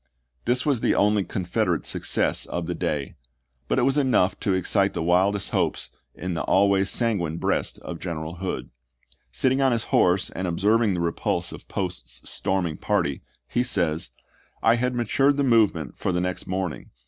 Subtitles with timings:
[0.01, 3.13] l This was the only Confed erate success of the day;
[3.67, 7.99] but it was enough to excite the wildest hopes in the always sanguine breast of
[7.99, 8.71] General Hood.
[9.31, 14.09] Sitting on his horse and observing the repulse of Post's storming party, he says,"
[14.63, 16.89] I had matured the movement for the next morning.